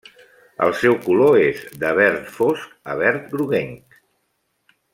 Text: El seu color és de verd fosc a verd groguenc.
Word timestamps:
El 0.67 0.71
seu 0.77 0.95
color 1.03 1.37
és 1.41 1.61
de 1.83 1.91
verd 1.99 2.31
fosc 2.39 2.73
a 2.95 2.97
verd 3.03 3.29
groguenc. 3.35 4.01